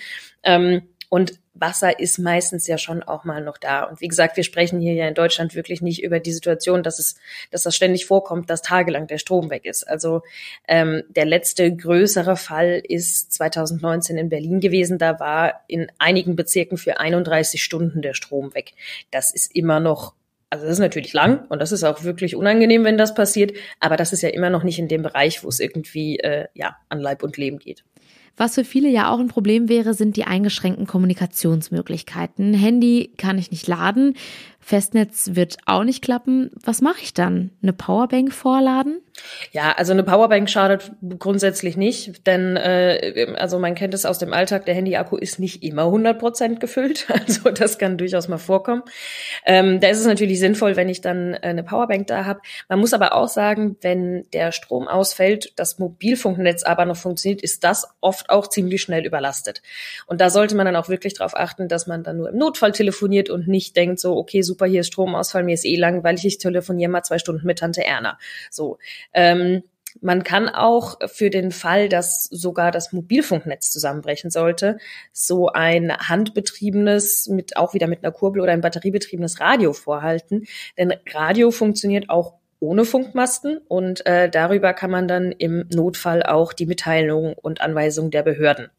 Ähm, 0.43 0.81
und 1.09 1.39
Wasser 1.53 1.99
ist 1.99 2.19
meistens 2.19 2.67
ja 2.67 2.77
schon 2.77 3.03
auch 3.03 3.23
mal 3.23 3.43
noch 3.43 3.57
da. 3.57 3.83
Und 3.83 3.99
wie 3.99 4.07
gesagt, 4.07 4.37
wir 4.37 4.43
sprechen 4.43 4.79
hier 4.79 4.93
ja 4.93 5.07
in 5.07 5.15
Deutschland 5.15 5.55
wirklich 5.55 5.81
nicht 5.81 6.03
über 6.03 6.19
die 6.19 6.31
Situation, 6.31 6.83
dass 6.83 6.99
es, 6.99 7.15
dass 7.51 7.63
das 7.63 7.75
ständig 7.75 8.05
vorkommt, 8.05 8.49
dass 8.49 8.61
tagelang 8.61 9.07
der 9.07 9.17
Strom 9.17 9.49
weg 9.49 9.65
ist. 9.65 9.87
Also 9.87 10.21
ähm, 10.67 11.03
der 11.09 11.25
letzte 11.25 11.75
größere 11.75 12.37
Fall 12.37 12.81
ist 12.87 13.33
2019 13.33 14.17
in 14.17 14.29
Berlin 14.29 14.59
gewesen. 14.59 14.99
Da 14.99 15.19
war 15.19 15.61
in 15.67 15.91
einigen 15.97 16.35
Bezirken 16.35 16.77
für 16.77 16.99
31 16.99 17.61
Stunden 17.61 18.01
der 18.01 18.13
Strom 18.13 18.53
weg. 18.53 18.73
Das 19.11 19.31
ist 19.31 19.53
immer 19.55 19.79
noch 19.79 20.13
also 20.51 20.65
das 20.65 20.73
ist 20.73 20.79
natürlich 20.79 21.13
lang 21.13 21.45
und 21.49 21.61
das 21.61 21.71
ist 21.71 21.83
auch 21.83 22.03
wirklich 22.03 22.35
unangenehm, 22.35 22.83
wenn 22.83 22.97
das 22.97 23.13
passiert, 23.13 23.53
aber 23.79 23.97
das 23.97 24.13
ist 24.13 24.23
ja 24.23 24.29
immer 24.29 24.49
noch 24.49 24.63
nicht 24.63 24.79
in 24.79 24.87
dem 24.87 25.03
Bereich, 25.03 25.43
wo 25.43 25.47
es 25.47 25.59
irgendwie 25.59 26.17
äh, 26.17 26.47
ja 26.55 26.75
an 26.89 26.99
Leib 26.99 27.21
und 27.21 27.37
Leben 27.37 27.59
geht. 27.59 27.83
Was 28.39 28.55
für 28.55 28.63
viele 28.63 28.87
ja 28.87 29.11
auch 29.11 29.19
ein 29.19 29.27
Problem 29.27 29.67
wäre, 29.67 29.93
sind 29.93 30.15
die 30.15 30.23
eingeschränkten 30.23 30.87
Kommunikationsmöglichkeiten. 30.87 32.53
Handy 32.53 33.11
kann 33.17 33.37
ich 33.37 33.51
nicht 33.51 33.67
laden, 33.67 34.15
Festnetz 34.59 35.31
wird 35.33 35.57
auch 35.65 35.83
nicht 35.83 36.03
klappen. 36.03 36.51
Was 36.63 36.81
mache 36.81 37.01
ich 37.01 37.13
dann? 37.13 37.51
Eine 37.61 37.73
Powerbank 37.73 38.33
vorladen? 38.33 39.01
Ja, 39.51 39.73
also 39.73 39.93
eine 39.93 40.03
Powerbank 40.03 40.49
schadet 40.49 40.91
grundsätzlich 41.17 41.77
nicht, 41.77 42.25
denn 42.27 42.55
äh, 42.55 43.33
also 43.37 43.59
man 43.59 43.75
kennt 43.75 43.93
es 43.93 44.05
aus 44.05 44.19
dem 44.19 44.33
Alltag, 44.33 44.65
der 44.65 44.75
Handy-Akku 44.75 45.17
ist 45.17 45.39
nicht 45.39 45.63
immer 45.63 45.85
100 45.85 46.19
Prozent 46.19 46.59
gefüllt, 46.59 47.07
also 47.27 47.49
das 47.49 47.77
kann 47.77 47.97
durchaus 47.97 48.27
mal 48.27 48.37
vorkommen. 48.37 48.83
Ähm, 49.45 49.79
da 49.79 49.87
ist 49.87 49.99
es 49.99 50.05
natürlich 50.05 50.39
sinnvoll, 50.39 50.75
wenn 50.75 50.89
ich 50.89 51.01
dann 51.01 51.33
äh, 51.33 51.39
eine 51.41 51.63
Powerbank 51.63 52.07
da 52.07 52.25
habe. 52.25 52.41
Man 52.67 52.79
muss 52.79 52.93
aber 52.93 53.13
auch 53.13 53.27
sagen, 53.27 53.77
wenn 53.81 54.25
der 54.33 54.51
Strom 54.51 54.87
ausfällt, 54.87 55.53
das 55.55 55.79
Mobilfunknetz 55.79 56.63
aber 56.63 56.85
noch 56.85 56.97
funktioniert, 56.97 57.41
ist 57.41 57.63
das 57.63 57.87
oft 58.01 58.29
auch 58.29 58.47
ziemlich 58.47 58.81
schnell 58.81 59.05
überlastet. 59.05 59.61
Und 60.07 60.21
da 60.21 60.29
sollte 60.29 60.55
man 60.55 60.65
dann 60.65 60.75
auch 60.75 60.89
wirklich 60.89 61.15
darauf 61.15 61.35
achten, 61.35 61.67
dass 61.67 61.87
man 61.87 62.03
dann 62.03 62.17
nur 62.17 62.29
im 62.29 62.37
Notfall 62.37 62.71
telefoniert 62.71 63.29
und 63.29 63.47
nicht 63.47 63.75
denkt 63.75 63.99
so, 63.99 64.15
okay, 64.15 64.41
super, 64.49 64.65
hier 64.65 64.81
ist 64.81 64.87
Stromausfall, 64.87 65.43
mir 65.43 65.53
ist 65.53 65.65
eh 65.65 65.75
langweilig, 65.75 66.25
ich 66.25 66.37
telefoniere 66.39 66.91
mal 66.91 67.03
zwei 67.03 67.19
Stunden 67.19 67.45
mit 67.45 67.59
Tante 67.59 67.85
Erna. 67.85 68.17
So. 68.49 68.77
Ähm, 69.13 69.63
man 70.01 70.23
kann 70.23 70.49
auch 70.49 70.99
für 71.07 71.29
den 71.29 71.51
Fall, 71.51 71.89
dass 71.89 72.25
sogar 72.25 72.71
das 72.71 72.93
Mobilfunknetz 72.93 73.71
zusammenbrechen 73.71 74.29
sollte, 74.29 74.77
so 75.13 75.47
ein 75.47 75.91
handbetriebenes, 75.91 77.27
mit 77.27 77.57
auch 77.57 77.73
wieder 77.73 77.87
mit 77.87 78.03
einer 78.03 78.11
Kurbel 78.11 78.41
oder 78.41 78.51
ein 78.51 78.61
batteriebetriebenes 78.61 79.39
Radio 79.39 79.73
vorhalten. 79.73 80.45
Denn 80.77 80.93
Radio 81.11 81.51
funktioniert 81.51 82.09
auch 82.09 82.35
ohne 82.59 82.85
Funkmasten 82.85 83.57
und 83.67 84.05
äh, 84.05 84.29
darüber 84.29 84.73
kann 84.73 84.91
man 84.91 85.07
dann 85.07 85.31
im 85.31 85.65
Notfall 85.73 86.23
auch 86.23 86.53
die 86.53 86.65
Mitteilung 86.65 87.33
und 87.33 87.61
Anweisung 87.61 88.11
der 88.11 88.23
Behörden 88.23 88.69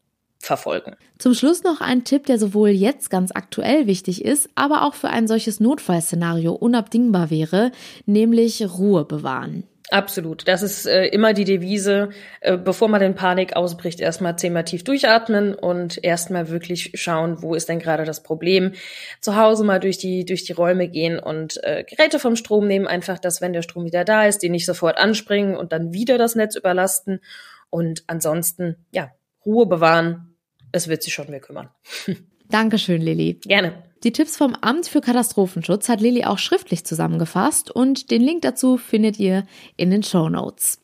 verfolgen. 0.51 0.97
Zum 1.17 1.33
Schluss 1.33 1.63
noch 1.63 1.79
ein 1.79 2.03
Tipp, 2.03 2.25
der 2.25 2.37
sowohl 2.37 2.71
jetzt 2.71 3.09
ganz 3.09 3.31
aktuell 3.33 3.87
wichtig 3.87 4.25
ist, 4.25 4.49
aber 4.53 4.85
auch 4.85 4.95
für 4.95 5.07
ein 5.07 5.25
solches 5.25 5.61
Notfallszenario 5.61 6.51
unabdingbar 6.51 7.29
wäre, 7.29 7.71
nämlich 8.05 8.61
Ruhe 8.77 9.05
bewahren. 9.05 9.63
Absolut. 9.91 10.47
Das 10.49 10.61
ist 10.61 10.85
äh, 10.85 11.05
immer 11.05 11.33
die 11.33 11.45
Devise, 11.45 12.09
äh, 12.41 12.57
bevor 12.57 12.89
man 12.89 13.01
in 13.01 13.15
Panik 13.15 13.55
ausbricht, 13.55 14.01
erstmal 14.01 14.37
zehnmal 14.37 14.65
tief 14.65 14.83
durchatmen 14.83 15.55
und 15.55 16.03
erstmal 16.03 16.49
wirklich 16.49 16.91
schauen, 16.95 17.41
wo 17.41 17.55
ist 17.55 17.69
denn 17.69 17.79
gerade 17.79 18.03
das 18.03 18.23
Problem. 18.23 18.73
Zu 19.21 19.37
Hause 19.37 19.63
mal 19.63 19.79
durch 19.79 19.97
die, 19.97 20.25
durch 20.25 20.43
die 20.43 20.53
Räume 20.53 20.89
gehen 20.89 21.17
und 21.17 21.63
äh, 21.63 21.85
Geräte 21.85 22.19
vom 22.19 22.35
Strom 22.35 22.67
nehmen, 22.67 22.87
einfach, 22.87 23.19
dass 23.19 23.39
wenn 23.39 23.53
der 23.53 23.61
Strom 23.61 23.85
wieder 23.85 24.03
da 24.03 24.25
ist, 24.25 24.39
die 24.39 24.49
nicht 24.49 24.65
sofort 24.65 24.97
anspringen 24.97 25.55
und 25.55 25.71
dann 25.71 25.93
wieder 25.93 26.17
das 26.17 26.35
Netz 26.35 26.55
überlasten. 26.55 27.21
Und 27.69 28.03
ansonsten, 28.07 28.75
ja, 28.91 29.11
Ruhe 29.45 29.65
bewahren, 29.65 30.30
es 30.71 30.87
wird 30.87 31.03
sich 31.03 31.13
schon 31.13 31.29
mehr 31.29 31.39
kümmern. 31.39 31.69
Dankeschön, 32.49 33.01
Lilly. 33.01 33.39
Gerne. 33.43 33.83
Die 34.03 34.11
Tipps 34.11 34.35
vom 34.35 34.55
Amt 34.55 34.87
für 34.87 34.99
Katastrophenschutz 34.99 35.87
hat 35.87 36.01
Lilly 36.01 36.25
auch 36.25 36.39
schriftlich 36.39 36.83
zusammengefasst 36.83 37.69
und 37.69 38.09
den 38.09 38.23
Link 38.23 38.41
dazu 38.41 38.77
findet 38.77 39.19
ihr 39.19 39.45
in 39.77 39.91
den 39.91 40.01
Show 40.01 40.27
Notes. 40.27 40.81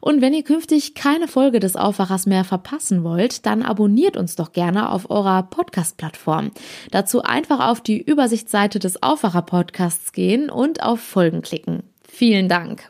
Und 0.00 0.20
wenn 0.20 0.32
ihr 0.32 0.44
künftig 0.44 0.94
keine 0.94 1.26
Folge 1.26 1.58
des 1.58 1.74
Aufwachers 1.74 2.26
mehr 2.26 2.44
verpassen 2.44 3.02
wollt, 3.02 3.44
dann 3.44 3.62
abonniert 3.62 4.16
uns 4.16 4.36
doch 4.36 4.52
gerne 4.52 4.90
auf 4.90 5.10
eurer 5.10 5.42
Podcast-Plattform. 5.42 6.52
Dazu 6.92 7.22
einfach 7.22 7.68
auf 7.68 7.80
die 7.80 8.00
Übersichtsseite 8.00 8.78
des 8.78 9.02
Aufwacher-Podcasts 9.02 10.12
gehen 10.12 10.48
und 10.48 10.80
auf 10.80 11.00
Folgen 11.00 11.42
klicken. 11.42 11.82
Vielen 12.08 12.48
Dank. 12.48 12.89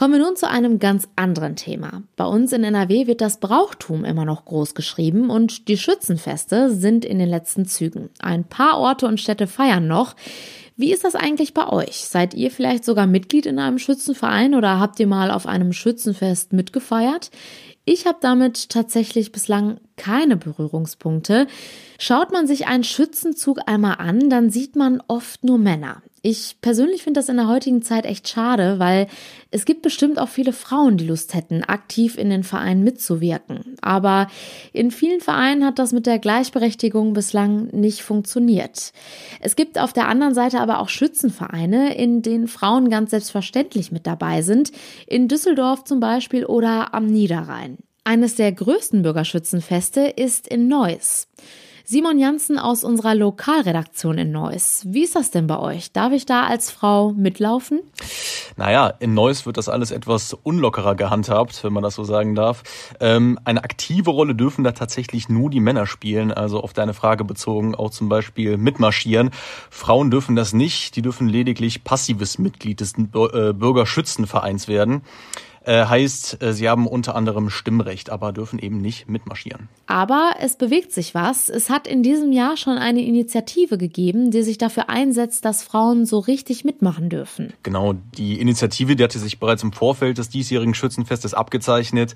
Kommen 0.00 0.14
wir 0.14 0.24
nun 0.24 0.34
zu 0.34 0.48
einem 0.48 0.78
ganz 0.78 1.08
anderen 1.14 1.56
Thema. 1.56 2.04
Bei 2.16 2.24
uns 2.24 2.54
in 2.54 2.64
NRW 2.64 3.06
wird 3.06 3.20
das 3.20 3.38
Brauchtum 3.38 4.06
immer 4.06 4.24
noch 4.24 4.46
groß 4.46 4.74
geschrieben 4.74 5.28
und 5.28 5.68
die 5.68 5.76
Schützenfeste 5.76 6.74
sind 6.74 7.04
in 7.04 7.18
den 7.18 7.28
letzten 7.28 7.66
Zügen. 7.66 8.08
Ein 8.18 8.44
paar 8.44 8.78
Orte 8.78 9.06
und 9.06 9.20
Städte 9.20 9.46
feiern 9.46 9.86
noch. 9.86 10.16
Wie 10.74 10.90
ist 10.90 11.04
das 11.04 11.16
eigentlich 11.16 11.52
bei 11.52 11.68
euch? 11.68 11.96
Seid 11.96 12.32
ihr 12.32 12.50
vielleicht 12.50 12.86
sogar 12.86 13.06
Mitglied 13.06 13.44
in 13.44 13.58
einem 13.58 13.78
Schützenverein 13.78 14.54
oder 14.54 14.80
habt 14.80 14.98
ihr 15.00 15.06
mal 15.06 15.30
auf 15.30 15.46
einem 15.46 15.74
Schützenfest 15.74 16.54
mitgefeiert? 16.54 17.30
Ich 17.84 18.06
habe 18.06 18.18
damit 18.22 18.70
tatsächlich 18.70 19.32
bislang 19.32 19.80
keine 19.96 20.38
Berührungspunkte. 20.38 21.46
Schaut 21.98 22.32
man 22.32 22.46
sich 22.46 22.66
einen 22.66 22.84
Schützenzug 22.84 23.58
einmal 23.66 23.96
an, 23.98 24.30
dann 24.30 24.48
sieht 24.48 24.76
man 24.76 25.02
oft 25.08 25.44
nur 25.44 25.58
Männer. 25.58 26.00
Ich 26.22 26.56
persönlich 26.60 27.02
finde 27.02 27.20
das 27.20 27.30
in 27.30 27.38
der 27.38 27.48
heutigen 27.48 27.80
Zeit 27.80 28.04
echt 28.04 28.28
schade, 28.28 28.78
weil 28.78 29.06
es 29.50 29.64
gibt 29.64 29.80
bestimmt 29.80 30.18
auch 30.18 30.28
viele 30.28 30.52
Frauen, 30.52 30.98
die 30.98 31.06
Lust 31.06 31.32
hätten, 31.32 31.64
aktiv 31.64 32.18
in 32.18 32.28
den 32.28 32.44
Vereinen 32.44 32.84
mitzuwirken. 32.84 33.76
Aber 33.80 34.28
in 34.74 34.90
vielen 34.90 35.20
Vereinen 35.20 35.64
hat 35.64 35.78
das 35.78 35.92
mit 35.92 36.04
der 36.04 36.18
Gleichberechtigung 36.18 37.14
bislang 37.14 37.68
nicht 37.68 38.02
funktioniert. 38.02 38.92
Es 39.40 39.56
gibt 39.56 39.78
auf 39.78 39.94
der 39.94 40.08
anderen 40.08 40.34
Seite 40.34 40.60
aber 40.60 40.80
auch 40.80 40.90
Schützenvereine, 40.90 41.96
in 41.96 42.20
denen 42.20 42.48
Frauen 42.48 42.90
ganz 42.90 43.10
selbstverständlich 43.10 43.90
mit 43.90 44.06
dabei 44.06 44.42
sind. 44.42 44.72
In 45.06 45.26
Düsseldorf 45.26 45.84
zum 45.84 46.00
Beispiel 46.00 46.44
oder 46.44 46.92
am 46.92 47.06
Niederrhein. 47.06 47.78
Eines 48.04 48.34
der 48.34 48.52
größten 48.52 49.02
Bürgerschützenfeste 49.02 50.02
ist 50.02 50.48
in 50.48 50.68
Neuss. 50.68 51.28
Simon 51.90 52.20
Janssen 52.20 52.56
aus 52.56 52.84
unserer 52.84 53.16
Lokalredaktion 53.16 54.16
in 54.16 54.30
Neuss. 54.30 54.84
Wie 54.86 55.02
ist 55.02 55.16
das 55.16 55.32
denn 55.32 55.48
bei 55.48 55.58
euch? 55.58 55.90
Darf 55.90 56.12
ich 56.12 56.24
da 56.24 56.44
als 56.44 56.70
Frau 56.70 57.10
mitlaufen? 57.10 57.80
Naja, 58.56 58.92
in 59.00 59.12
Neuss 59.12 59.44
wird 59.44 59.56
das 59.56 59.68
alles 59.68 59.90
etwas 59.90 60.32
unlockerer 60.34 60.94
gehandhabt, 60.94 61.64
wenn 61.64 61.72
man 61.72 61.82
das 61.82 61.96
so 61.96 62.04
sagen 62.04 62.36
darf. 62.36 62.62
Ähm, 63.00 63.40
eine 63.44 63.64
aktive 63.64 64.10
Rolle 64.10 64.36
dürfen 64.36 64.62
da 64.62 64.70
tatsächlich 64.70 65.28
nur 65.28 65.50
die 65.50 65.58
Männer 65.58 65.84
spielen, 65.84 66.30
also 66.30 66.60
auf 66.60 66.74
deine 66.74 66.94
Frage 66.94 67.24
bezogen, 67.24 67.74
auch 67.74 67.90
zum 67.90 68.08
Beispiel 68.08 68.56
mitmarschieren. 68.56 69.30
Frauen 69.68 70.12
dürfen 70.12 70.36
das 70.36 70.52
nicht, 70.52 70.94
die 70.94 71.02
dürfen 71.02 71.28
lediglich 71.28 71.82
passives 71.82 72.38
Mitglied 72.38 72.78
des 72.78 72.94
äh, 72.98 73.52
Bürgerschützenvereins 73.52 74.68
werden. 74.68 75.02
Äh, 75.62 75.84
heißt, 75.84 76.42
äh, 76.42 76.54
sie 76.54 76.68
haben 76.68 76.86
unter 76.86 77.14
anderem 77.14 77.50
Stimmrecht, 77.50 78.08
aber 78.08 78.32
dürfen 78.32 78.58
eben 78.58 78.78
nicht 78.78 79.10
mitmarschieren. 79.10 79.68
Aber 79.86 80.32
es 80.40 80.56
bewegt 80.56 80.92
sich 80.92 81.14
was. 81.14 81.50
Es 81.50 81.68
hat 81.68 81.86
in 81.86 82.02
diesem 82.02 82.32
Jahr 82.32 82.56
schon 82.56 82.78
eine 82.78 83.02
Initiative 83.04 83.76
gegeben, 83.76 84.30
die 84.30 84.42
sich 84.42 84.56
dafür 84.56 84.88
einsetzt, 84.88 85.44
dass 85.44 85.62
Frauen 85.62 86.06
so 86.06 86.18
richtig 86.18 86.64
mitmachen 86.64 87.10
dürfen. 87.10 87.52
Genau, 87.62 87.94
die 88.16 88.40
Initiative, 88.40 88.96
die 88.96 89.04
hatte 89.04 89.18
sich 89.18 89.38
bereits 89.38 89.62
im 89.62 89.72
Vorfeld 89.72 90.16
des 90.16 90.30
diesjährigen 90.30 90.74
Schützenfestes 90.74 91.34
abgezeichnet. 91.34 92.14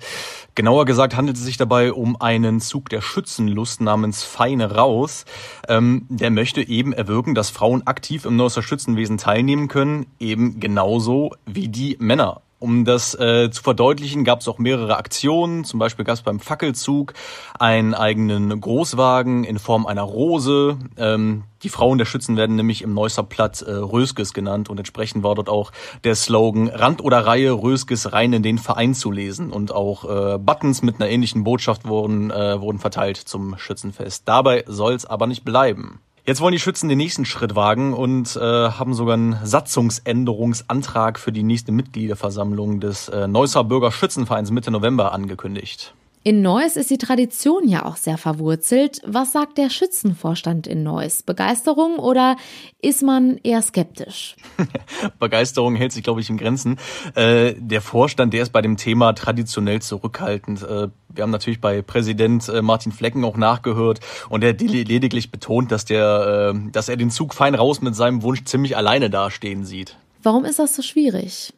Genauer 0.55 0.85
gesagt 0.85 1.15
handelt 1.15 1.37
es 1.37 1.43
sich 1.43 1.57
dabei 1.57 1.93
um 1.93 2.19
einen 2.19 2.61
Zug 2.61 2.89
der 2.89 3.01
Schützenlust 3.01 3.79
namens 3.79 4.23
Feine 4.23 4.71
Raus. 4.73 5.25
Ähm, 5.67 6.07
der 6.09 6.31
möchte 6.31 6.67
eben 6.67 6.93
erwirken, 6.93 7.35
dass 7.35 7.51
Frauen 7.51 7.85
aktiv 7.85 8.25
im 8.25 8.37
Neusser 8.37 8.63
Schützenwesen 8.63 9.19
teilnehmen 9.19 9.67
können, 9.67 10.07
eben 10.19 10.59
genauso 10.59 11.35
wie 11.45 11.67
die 11.67 11.95
Männer. 11.99 12.41
Um 12.65 12.83
das 12.83 13.13
äh, 13.13 13.51
zu 13.51 13.61
verdeutlichen, 13.61 14.23
gab 14.23 14.41
es 14.41 14.47
auch 14.47 14.57
mehrere 14.57 14.97
Aktionen. 14.97 15.65
Zum 15.65 15.77
Beispiel 15.77 16.03
gab 16.03 16.15
es 16.15 16.23
beim 16.23 16.39
Fackelzug 16.39 17.13
einen 17.59 17.93
eigenen 17.93 18.59
Großwagen 18.59 19.43
in 19.43 19.59
Form 19.59 19.85
einer 19.85 20.01
Rose. 20.01 20.79
Ähm, 20.97 21.43
die 21.61 21.69
Frauen 21.69 21.99
der 21.99 22.05
Schützen 22.05 22.37
werden 22.37 22.55
nämlich 22.55 22.81
im 22.81 22.95
Neusser 22.95 23.21
Platt 23.21 23.61
äh, 23.61 23.69
Röskes 23.71 24.33
genannt 24.33 24.67
und 24.67 24.79
entsprechend 24.79 25.21
war 25.21 25.35
dort 25.35 25.47
auch 25.47 25.71
der 26.03 26.15
Slogan 26.15 26.67
Rand 26.69 27.03
oder 27.03 27.27
Reihe 27.27 27.51
Röskes 27.51 28.13
rein 28.13 28.33
in 28.33 28.41
den 28.41 28.57
Verein 28.57 28.95
zu 28.95 29.11
lesen 29.11 29.51
und 29.51 29.71
auch 29.71 30.03
äh, 30.05 30.39
Buttons 30.39 30.81
mit 30.81 30.95
einer 30.95 31.07
ähnlichen 31.07 31.43
Botschaft 31.43 31.87
wurden, 31.87 32.31
äh, 32.31 32.59
wurden 32.59 32.79
verteilt 32.79 33.17
zum 33.17 33.59
Schützenfest. 33.59 34.27
Dabei 34.27 34.63
soll 34.65 34.95
es 34.95 35.05
aber 35.05 35.27
nicht 35.27 35.45
bleiben. 35.45 35.99
Jetzt 36.27 36.41
wollen 36.41 36.53
die 36.53 36.59
Schützen 36.59 36.89
den 36.89 36.97
nächsten 36.97 37.23
Schritt 37.23 37.55
wagen 37.55 37.93
und 37.93 38.35
äh, 38.35 38.39
haben 38.39 38.95
sogar 38.95 39.13
einen 39.13 39.37
Satzungsänderungsantrag 39.43 41.19
für 41.19 41.31
die 41.31 41.43
nächste 41.43 41.71
Mitgliederversammlung 41.71 42.79
des 42.79 43.09
äh, 43.09 43.27
Neusser 43.27 43.63
Bürgerschützenvereins 43.63 44.49
Mitte 44.49 44.71
November 44.71 45.11
angekündigt. 45.11 45.93
In 46.27 46.41
Neuss 46.41 46.75
ist 46.75 46.89
die 46.89 46.97
Tradition 46.97 47.67
ja 47.67 47.85
auch 47.85 47.97
sehr 47.97 48.17
verwurzelt. 48.17 48.99
Was 49.05 49.31
sagt 49.31 49.59
der 49.59 49.69
Schützenvorstand 49.69 50.65
in 50.65 50.81
Neuss? 50.81 51.21
Begeisterung 51.21 51.99
oder 51.99 52.35
ist 52.81 53.03
man 53.03 53.37
eher 53.43 53.61
skeptisch? 53.61 54.35
Begeisterung 55.19 55.75
hält 55.75 55.91
sich, 55.91 56.01
glaube 56.01 56.21
ich, 56.21 56.31
in 56.31 56.37
Grenzen. 56.37 56.79
Äh, 57.13 57.53
der 57.59 57.79
Vorstand, 57.79 58.33
der 58.33 58.41
ist 58.41 58.51
bei 58.51 58.63
dem 58.63 58.75
Thema 58.75 59.13
traditionell 59.13 59.83
zurückhaltend. 59.83 60.63
Äh, 60.63 60.87
wir 61.09 61.21
haben 61.21 61.29
natürlich 61.29 61.61
bei 61.61 61.83
Präsident 61.83 62.49
äh, 62.49 62.63
Martin 62.63 62.91
Flecken 62.91 63.23
auch 63.23 63.37
nachgehört 63.37 63.99
und 64.27 64.43
er 64.43 64.53
lediglich 64.53 65.29
betont, 65.29 65.71
dass, 65.71 65.85
der, 65.85 66.55
dass 66.71 66.89
er 66.89 66.97
den 66.97 67.11
Zug 67.11 67.35
fein 67.35 67.53
raus 67.53 67.81
mit 67.81 67.95
seinem 67.95 68.23
Wunsch 68.23 68.45
ziemlich 68.45 68.75
alleine 68.75 69.11
dastehen 69.11 69.63
sieht. 69.63 69.95
Warum 70.23 70.43
ist 70.43 70.57
das 70.57 70.75
so 70.75 70.81
schwierig? 70.81 71.53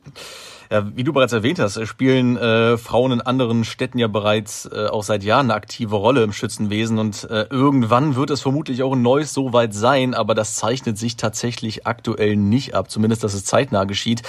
Ja, 0.72 0.86
wie 0.96 1.04
du 1.04 1.14
bereits 1.14 1.34
erwähnt 1.34 1.60
hast, 1.60 1.86
spielen 1.88 2.38
äh, 2.38 2.78
Frauen 2.78 3.14
in 3.14 3.22
anderen 3.22 3.64
Städten 3.64 4.00
ja 4.00 4.08
bereits 4.08 4.66
äh, 4.66 4.88
auch 4.88 5.04
seit 5.04 5.24
Jahren 5.24 5.48
eine 5.48 5.54
aktive 5.54 5.96
Rolle 5.96 6.24
im 6.24 6.34
Schützenwesen 6.34 7.00
und 7.00 7.24
äh, 7.30 7.46
irgendwann 7.50 8.16
wird 8.16 8.32
es 8.32 8.42
vermutlich 8.42 8.84
auch 8.84 8.94
ein 8.94 9.02
neues 9.02 9.34
so 9.34 9.54
weit 9.54 9.74
sein, 9.74 10.14
aber 10.14 10.36
das 10.36 10.56
zeichnet 10.56 10.98
sich 10.98 11.16
tatsächlich 11.16 11.88
aktuell 11.88 12.36
nicht 12.36 12.76
ab, 12.76 12.92
zumindest 12.92 13.24
dass 13.24 13.34
es 13.34 13.46
zeitnah 13.46 13.86
geschieht. 13.86 14.24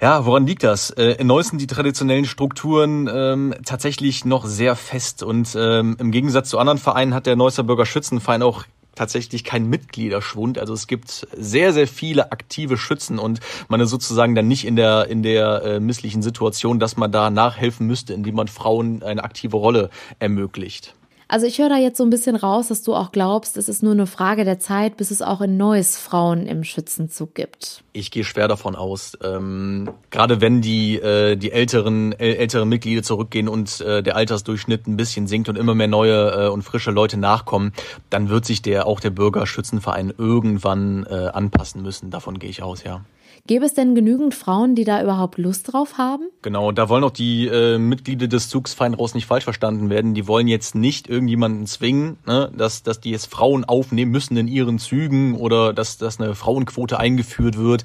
Ja, 0.00 0.24
woran 0.24 0.46
liegt 0.46 0.62
das? 0.62 0.90
Äh, 0.90 1.16
in 1.18 1.26
Neuss 1.26 1.48
sind 1.48 1.60
die 1.60 1.66
traditionellen 1.66 2.24
Strukturen 2.24 3.10
ähm, 3.12 3.54
tatsächlich 3.64 4.24
noch 4.24 4.46
sehr 4.46 4.76
fest 4.76 5.22
und 5.22 5.56
ähm, 5.58 5.96
im 5.98 6.12
Gegensatz 6.12 6.50
zu 6.50 6.58
anderen 6.58 6.78
Vereinen 6.78 7.14
hat 7.14 7.26
der 7.26 7.36
Neusser 7.36 7.64
Bürgerschützenverein 7.64 8.42
auch 8.42 8.64
tatsächlich 8.98 9.44
kein 9.44 9.68
Mitgliederschwund. 9.68 10.58
Also 10.58 10.74
es 10.74 10.86
gibt 10.86 11.26
sehr, 11.36 11.72
sehr 11.72 11.86
viele 11.86 12.32
aktive 12.32 12.76
Schützen 12.76 13.18
und 13.18 13.40
man 13.68 13.80
ist 13.80 13.90
sozusagen 13.90 14.34
dann 14.34 14.48
nicht 14.48 14.66
in 14.66 14.76
der, 14.76 15.06
in 15.08 15.22
der 15.22 15.62
äh, 15.62 15.80
misslichen 15.80 16.22
Situation, 16.22 16.78
dass 16.78 16.96
man 16.96 17.12
da 17.12 17.30
nachhelfen 17.30 17.86
müsste, 17.86 18.12
indem 18.12 18.34
man 18.34 18.48
Frauen 18.48 19.02
eine 19.02 19.22
aktive 19.22 19.56
Rolle 19.56 19.90
ermöglicht. 20.18 20.94
Also 21.30 21.44
ich 21.44 21.58
höre 21.58 21.68
da 21.68 21.76
jetzt 21.76 21.98
so 21.98 22.04
ein 22.04 22.10
bisschen 22.10 22.36
raus, 22.36 22.68
dass 22.68 22.82
du 22.82 22.94
auch 22.94 23.12
glaubst, 23.12 23.58
es 23.58 23.68
ist 23.68 23.82
nur 23.82 23.92
eine 23.92 24.06
Frage 24.06 24.46
der 24.46 24.58
Zeit, 24.58 24.96
bis 24.96 25.10
es 25.10 25.20
auch 25.20 25.42
in 25.42 25.58
Neues 25.58 25.98
Frauen 25.98 26.46
im 26.46 26.64
Schützenzug 26.64 27.34
gibt. 27.34 27.84
Ich 27.92 28.10
gehe 28.10 28.24
schwer 28.24 28.48
davon 28.48 28.74
aus. 28.74 29.12
Ähm, 29.22 29.90
gerade 30.10 30.40
wenn 30.40 30.62
die, 30.62 30.96
äh, 30.96 31.36
die 31.36 31.52
älteren, 31.52 32.12
äh, 32.12 32.36
älteren 32.36 32.70
Mitglieder 32.70 33.02
zurückgehen 33.02 33.46
und 33.46 33.82
äh, 33.82 34.02
der 34.02 34.16
Altersdurchschnitt 34.16 34.86
ein 34.86 34.96
bisschen 34.96 35.26
sinkt 35.26 35.50
und 35.50 35.56
immer 35.56 35.74
mehr 35.74 35.86
neue 35.86 36.46
äh, 36.46 36.48
und 36.48 36.62
frische 36.62 36.92
Leute 36.92 37.18
nachkommen, 37.18 37.74
dann 38.08 38.30
wird 38.30 38.46
sich 38.46 38.62
der 38.62 38.86
auch 38.86 38.98
der 38.98 39.10
Bürgerschützenverein 39.10 40.14
irgendwann 40.16 41.04
äh, 41.04 41.28
anpassen 41.34 41.82
müssen. 41.82 42.10
Davon 42.10 42.38
gehe 42.38 42.48
ich 42.48 42.62
aus, 42.62 42.84
ja. 42.84 43.02
Gäbe 43.48 43.64
es 43.64 43.72
denn 43.72 43.94
genügend 43.94 44.34
Frauen, 44.34 44.74
die 44.74 44.84
da 44.84 45.02
überhaupt 45.02 45.38
Lust 45.38 45.72
drauf 45.72 45.96
haben? 45.96 46.28
Genau, 46.42 46.70
da 46.70 46.90
wollen 46.90 47.02
auch 47.02 47.10
die 47.10 47.46
äh, 47.46 47.78
Mitglieder 47.78 48.28
des 48.28 48.50
Zugs 48.50 48.74
fein 48.74 48.92
raus 48.92 49.14
nicht 49.14 49.24
falsch 49.24 49.44
verstanden 49.44 49.88
werden. 49.88 50.12
Die 50.12 50.28
wollen 50.28 50.48
jetzt 50.48 50.74
nicht 50.74 51.08
irgendjemanden 51.08 51.64
zwingen, 51.66 52.18
ne, 52.26 52.52
dass, 52.54 52.82
dass 52.82 53.00
die 53.00 53.10
jetzt 53.10 53.30
Frauen 53.30 53.64
aufnehmen 53.64 54.10
müssen 54.10 54.36
in 54.36 54.48
ihren 54.48 54.78
Zügen 54.78 55.34
oder 55.34 55.72
dass, 55.72 55.96
dass 55.96 56.20
eine 56.20 56.34
Frauenquote 56.34 57.00
eingeführt 57.00 57.56
wird. 57.56 57.84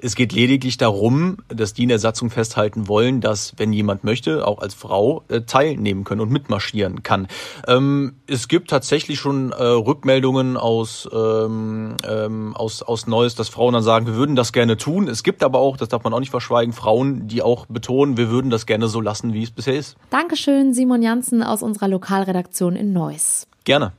Es 0.00 0.14
geht 0.14 0.32
lediglich 0.32 0.78
darum, 0.78 1.36
dass 1.48 1.74
die 1.74 1.82
in 1.82 1.90
der 1.90 1.98
Satzung 1.98 2.30
festhalten 2.30 2.88
wollen, 2.88 3.20
dass, 3.20 3.52
wenn 3.58 3.74
jemand 3.74 4.04
möchte, 4.04 4.48
auch 4.48 4.60
als 4.60 4.72
Frau 4.72 5.24
äh, 5.28 5.42
teilnehmen 5.42 6.04
können 6.04 6.22
und 6.22 6.30
mitmarschieren 6.30 7.02
kann. 7.02 7.28
Ähm, 7.68 8.14
es 8.26 8.48
gibt 8.48 8.70
tatsächlich 8.70 9.20
schon 9.20 9.52
äh, 9.52 9.62
Rückmeldungen 9.62 10.56
aus, 10.56 11.06
ähm, 11.12 11.98
ähm, 12.08 12.56
aus, 12.56 12.80
aus 12.80 13.06
Neues, 13.06 13.34
dass 13.34 13.50
Frauen 13.50 13.74
dann 13.74 13.82
sagen, 13.82 14.06
wir 14.06 14.14
würden 14.14 14.36
das 14.36 14.54
gerne 14.54 14.78
tun 14.78 15.01
tun. 15.04 15.12
Es 15.12 15.22
gibt 15.22 15.42
aber 15.42 15.58
auch, 15.58 15.76
das 15.76 15.88
darf 15.88 16.04
man 16.04 16.12
auch 16.12 16.20
nicht 16.20 16.30
verschweigen, 16.30 16.72
Frauen, 16.72 17.28
die 17.28 17.42
auch 17.42 17.66
betonen, 17.66 18.16
wir 18.16 18.30
würden 18.30 18.50
das 18.50 18.66
gerne 18.66 18.88
so 18.88 19.00
lassen, 19.00 19.32
wie 19.32 19.42
es 19.42 19.50
bisher 19.50 19.74
ist. 19.74 19.96
Dankeschön, 20.10 20.72
Simon 20.72 21.02
Janssen 21.02 21.42
aus 21.42 21.62
unserer 21.62 21.88
Lokalredaktion 21.88 22.76
in 22.76 22.92
Neuss. 22.92 23.46
Gerne. 23.64 23.92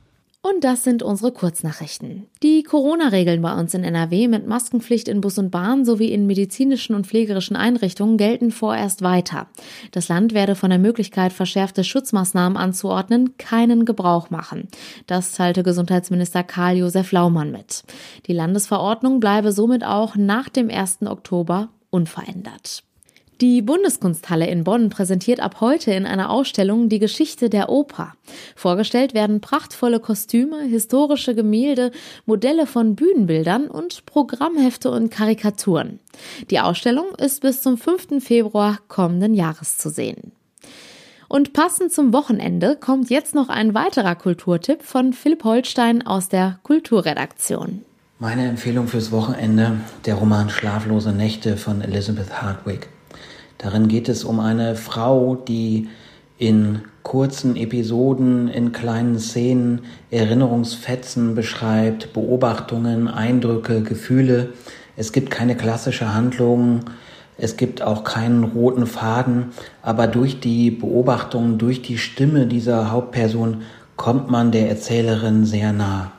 Und 0.46 0.62
das 0.62 0.84
sind 0.84 1.02
unsere 1.02 1.32
Kurznachrichten. 1.32 2.26
Die 2.42 2.64
Corona-Regeln 2.64 3.40
bei 3.40 3.58
uns 3.58 3.72
in 3.72 3.82
NRW 3.82 4.28
mit 4.28 4.46
Maskenpflicht 4.46 5.08
in 5.08 5.22
Bus 5.22 5.38
und 5.38 5.48
Bahn 5.50 5.86
sowie 5.86 6.12
in 6.12 6.26
medizinischen 6.26 6.94
und 6.94 7.06
pflegerischen 7.06 7.56
Einrichtungen 7.56 8.18
gelten 8.18 8.50
vorerst 8.50 9.00
weiter. 9.00 9.46
Das 9.90 10.08
Land 10.08 10.34
werde 10.34 10.54
von 10.54 10.68
der 10.68 10.78
Möglichkeit, 10.78 11.32
verschärfte 11.32 11.82
Schutzmaßnahmen 11.82 12.58
anzuordnen, 12.58 13.38
keinen 13.38 13.86
Gebrauch 13.86 14.28
machen. 14.28 14.68
Das 15.06 15.32
teilte 15.32 15.62
Gesundheitsminister 15.62 16.42
Karl-Josef 16.42 17.10
Laumann 17.10 17.50
mit. 17.50 17.82
Die 18.26 18.34
Landesverordnung 18.34 19.20
bleibe 19.20 19.50
somit 19.50 19.82
auch 19.82 20.14
nach 20.14 20.50
dem 20.50 20.68
1. 20.68 21.06
Oktober 21.06 21.70
unverändert. 21.88 22.84
Die 23.40 23.62
Bundeskunsthalle 23.62 24.46
in 24.46 24.62
Bonn 24.62 24.90
präsentiert 24.90 25.40
ab 25.40 25.60
heute 25.60 25.90
in 25.92 26.06
einer 26.06 26.30
Ausstellung 26.30 26.88
die 26.88 27.00
Geschichte 27.00 27.50
der 27.50 27.68
Oper. 27.68 28.14
Vorgestellt 28.54 29.12
werden 29.12 29.40
prachtvolle 29.40 29.98
Kostüme, 29.98 30.62
historische 30.62 31.34
Gemälde, 31.34 31.90
Modelle 32.26 32.66
von 32.66 32.94
Bühnenbildern 32.94 33.66
und 33.66 34.06
Programmhefte 34.06 34.90
und 34.90 35.10
Karikaturen. 35.10 35.98
Die 36.50 36.60
Ausstellung 36.60 37.06
ist 37.18 37.40
bis 37.40 37.60
zum 37.60 37.76
5. 37.76 38.24
Februar 38.24 38.78
kommenden 38.86 39.34
Jahres 39.34 39.78
zu 39.78 39.90
sehen. 39.90 40.30
Und 41.28 41.52
passend 41.52 41.92
zum 41.92 42.12
Wochenende 42.12 42.76
kommt 42.76 43.10
jetzt 43.10 43.34
noch 43.34 43.48
ein 43.48 43.74
weiterer 43.74 44.14
Kulturtipp 44.14 44.82
von 44.82 45.12
Philipp 45.12 45.42
Holstein 45.42 46.06
aus 46.06 46.28
der 46.28 46.60
Kulturredaktion. 46.62 47.82
Meine 48.20 48.46
Empfehlung 48.46 48.86
fürs 48.86 49.10
Wochenende, 49.10 49.80
der 50.06 50.14
Roman 50.14 50.48
Schlaflose 50.48 51.10
Nächte 51.10 51.56
von 51.56 51.80
Elizabeth 51.80 52.40
Hardwick. 52.40 52.88
Darin 53.58 53.88
geht 53.88 54.08
es 54.08 54.24
um 54.24 54.40
eine 54.40 54.76
Frau, 54.76 55.36
die 55.36 55.88
in 56.38 56.82
kurzen 57.02 57.56
Episoden, 57.56 58.48
in 58.48 58.72
kleinen 58.72 59.18
Szenen, 59.18 59.82
Erinnerungsfetzen 60.10 61.34
beschreibt, 61.34 62.12
Beobachtungen, 62.12 63.08
Eindrücke, 63.08 63.82
Gefühle. 63.82 64.52
Es 64.96 65.12
gibt 65.12 65.30
keine 65.30 65.56
klassische 65.56 66.14
Handlung, 66.14 66.80
es 67.36 67.56
gibt 67.56 67.82
auch 67.82 68.04
keinen 68.04 68.44
roten 68.44 68.86
Faden, 68.86 69.46
aber 69.82 70.06
durch 70.06 70.40
die 70.40 70.70
Beobachtungen, 70.70 71.58
durch 71.58 71.82
die 71.82 71.98
Stimme 71.98 72.46
dieser 72.46 72.90
Hauptperson 72.90 73.62
kommt 73.96 74.30
man 74.30 74.50
der 74.50 74.68
Erzählerin 74.68 75.44
sehr 75.44 75.72
nah. 75.72 76.12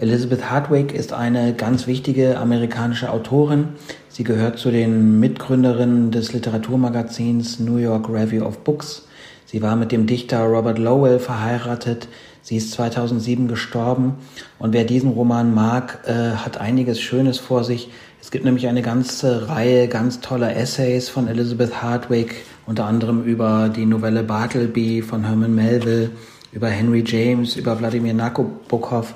Elizabeth 0.00 0.50
Hardwick 0.50 0.94
ist 0.94 1.12
eine 1.12 1.52
ganz 1.52 1.86
wichtige 1.86 2.38
amerikanische 2.38 3.10
Autorin. 3.10 3.68
Sie 4.08 4.24
gehört 4.24 4.58
zu 4.58 4.70
den 4.70 5.20
Mitgründerinnen 5.20 6.10
des 6.10 6.32
Literaturmagazins 6.32 7.60
New 7.60 7.76
York 7.76 8.08
Review 8.08 8.46
of 8.46 8.60
Books. 8.60 9.06
Sie 9.44 9.60
war 9.60 9.76
mit 9.76 9.92
dem 9.92 10.06
Dichter 10.06 10.40
Robert 10.44 10.78
Lowell 10.78 11.18
verheiratet. 11.18 12.08
Sie 12.40 12.56
ist 12.56 12.72
2007 12.72 13.46
gestorben. 13.46 14.14
Und 14.58 14.72
wer 14.72 14.84
diesen 14.84 15.10
Roman 15.10 15.52
mag, 15.52 15.98
äh, 16.06 16.30
hat 16.34 16.56
einiges 16.56 16.98
Schönes 16.98 17.38
vor 17.38 17.62
sich. 17.62 17.90
Es 18.22 18.30
gibt 18.30 18.46
nämlich 18.46 18.68
eine 18.68 18.80
ganze 18.80 19.50
Reihe 19.50 19.86
ganz 19.86 20.20
toller 20.20 20.56
Essays 20.56 21.10
von 21.10 21.28
Elizabeth 21.28 21.82
Hardwick, 21.82 22.36
unter 22.64 22.86
anderem 22.86 23.22
über 23.22 23.68
die 23.68 23.84
Novelle 23.84 24.22
Bartleby 24.22 25.02
von 25.02 25.24
Herman 25.24 25.54
Melville, 25.54 26.10
über 26.52 26.68
Henry 26.68 27.04
James, 27.06 27.56
über 27.56 27.78
Wladimir 27.78 28.14
Nabokov 28.14 29.12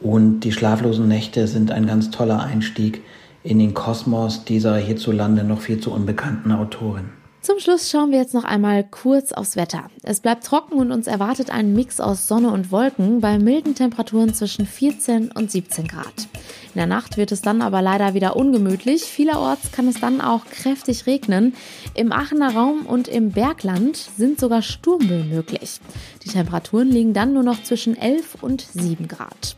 und 0.00 0.40
die 0.40 0.52
schlaflosen 0.52 1.08
Nächte 1.08 1.46
sind 1.46 1.70
ein 1.70 1.86
ganz 1.86 2.10
toller 2.10 2.42
Einstieg 2.42 3.02
in 3.42 3.58
den 3.58 3.74
Kosmos 3.74 4.44
dieser 4.44 4.76
hierzulande 4.76 5.44
noch 5.44 5.60
viel 5.60 5.80
zu 5.80 5.92
unbekannten 5.92 6.52
Autorin. 6.52 7.10
Zum 7.44 7.58
Schluss 7.58 7.90
schauen 7.90 8.10
wir 8.10 8.20
jetzt 8.20 8.32
noch 8.32 8.44
einmal 8.44 8.84
kurz 8.84 9.32
aufs 9.32 9.54
Wetter. 9.54 9.90
Es 10.02 10.20
bleibt 10.20 10.44
trocken 10.44 10.78
und 10.78 10.90
uns 10.90 11.06
erwartet 11.06 11.50
ein 11.50 11.74
Mix 11.74 12.00
aus 12.00 12.26
Sonne 12.26 12.50
und 12.50 12.72
Wolken 12.72 13.20
bei 13.20 13.38
milden 13.38 13.74
Temperaturen 13.74 14.32
zwischen 14.32 14.64
14 14.64 15.30
und 15.30 15.50
17 15.50 15.86
Grad. 15.86 16.26
In 16.68 16.76
der 16.76 16.86
Nacht 16.86 17.18
wird 17.18 17.32
es 17.32 17.42
dann 17.42 17.60
aber 17.60 17.82
leider 17.82 18.14
wieder 18.14 18.36
ungemütlich. 18.36 19.02
Vielerorts 19.02 19.72
kann 19.72 19.86
es 19.88 20.00
dann 20.00 20.22
auch 20.22 20.46
kräftig 20.46 21.04
regnen. 21.04 21.52
Im 21.92 22.12
Aachener 22.12 22.54
Raum 22.54 22.86
und 22.86 23.08
im 23.08 23.30
Bergland 23.32 23.98
sind 24.16 24.40
sogar 24.40 24.62
Sturmböen 24.62 25.28
möglich. 25.28 25.80
Die 26.24 26.30
Temperaturen 26.30 26.88
liegen 26.88 27.12
dann 27.12 27.34
nur 27.34 27.42
noch 27.42 27.62
zwischen 27.62 27.94
11 27.94 28.38
und 28.40 28.62
7 28.72 29.06
Grad. 29.06 29.54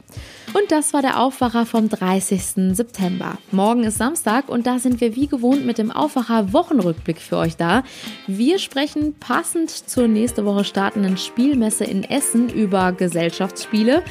Und 0.56 0.72
das 0.72 0.94
war 0.94 1.02
der 1.02 1.20
Aufwacher 1.20 1.66
vom 1.66 1.90
30. 1.90 2.74
September. 2.74 3.36
Morgen 3.52 3.84
ist 3.84 3.98
Samstag 3.98 4.48
und 4.48 4.66
da 4.66 4.78
sind 4.78 5.02
wir 5.02 5.14
wie 5.14 5.26
gewohnt 5.26 5.66
mit 5.66 5.76
dem 5.76 5.90
Aufwacher 5.90 6.54
Wochenrückblick 6.54 7.18
für 7.18 7.36
euch 7.36 7.58
da. 7.58 7.82
Wir 8.26 8.58
sprechen 8.58 9.14
passend 9.20 9.68
zur 9.68 10.08
nächste 10.08 10.46
Woche 10.46 10.64
startenden 10.64 11.18
Spielmesse 11.18 11.84
in 11.84 12.04
Essen 12.04 12.48
über 12.48 12.92
Gesellschaftsspiele 12.92 14.02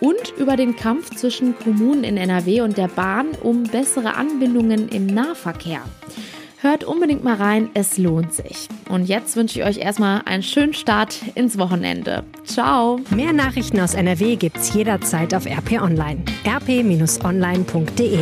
und 0.00 0.34
über 0.36 0.56
den 0.56 0.76
Kampf 0.76 1.08
zwischen 1.14 1.56
Kommunen 1.58 2.04
in 2.04 2.18
NRW 2.18 2.60
und 2.60 2.76
der 2.76 2.88
Bahn 2.88 3.28
um 3.42 3.62
bessere 3.62 4.14
Anbindungen 4.14 4.90
im 4.90 5.06
Nahverkehr. 5.06 5.80
Hört 6.64 6.82
unbedingt 6.82 7.22
mal 7.22 7.34
rein, 7.34 7.68
es 7.74 7.98
lohnt 7.98 8.32
sich. 8.32 8.68
Und 8.88 9.04
jetzt 9.04 9.36
wünsche 9.36 9.60
ich 9.60 9.66
euch 9.66 9.76
erstmal 9.76 10.22
einen 10.24 10.42
schönen 10.42 10.72
Start 10.72 11.20
ins 11.34 11.58
Wochenende. 11.58 12.24
Ciao. 12.44 13.00
Mehr 13.10 13.34
Nachrichten 13.34 13.78
aus 13.80 13.92
NRW 13.92 14.36
gibt's 14.36 14.72
jederzeit 14.72 15.34
auf 15.34 15.44
RP 15.44 15.72
Online. 15.72 16.24
rp-online.de 16.46 18.18